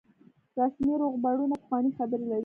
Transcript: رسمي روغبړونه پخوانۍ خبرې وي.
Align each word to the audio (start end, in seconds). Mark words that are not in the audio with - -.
رسمي 0.59 0.93
روغبړونه 1.01 1.55
پخوانۍ 1.61 1.91
خبرې 1.97 2.25
وي. 2.29 2.39